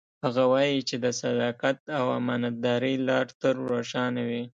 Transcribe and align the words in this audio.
هغه 0.23 0.43
وایي 0.51 0.79
چې 0.89 0.95
د 1.03 1.05
صداقت 1.21 1.77
او 1.97 2.05
امانتدارۍ 2.19 2.95
لار 3.07 3.25
تل 3.39 3.55
روښانه 3.71 4.21
وي 4.29 4.43